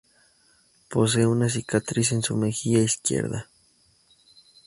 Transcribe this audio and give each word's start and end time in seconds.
Posee 0.93 1.27
una 1.27 1.47
cicatriz 1.47 2.11
en 2.11 2.23
su 2.23 2.35
mejilla 2.35 2.79
izquierda. 2.79 3.47